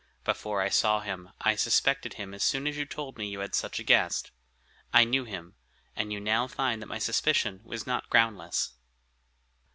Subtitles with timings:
[0.23, 3.53] Before I saw him, I suspected him as soon as you told me you had
[3.53, 4.31] such a guest.
[4.91, 5.53] I knew him,
[5.95, 8.71] and you now find that my suspicion was not groundless."